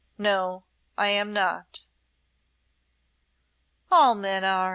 [0.17, 0.63] "No,
[0.97, 1.81] I am not."
[3.91, 4.69] "All men are!"